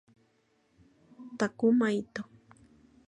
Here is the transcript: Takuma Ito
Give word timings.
Takuma 1.37 1.87
Ito 1.99 2.21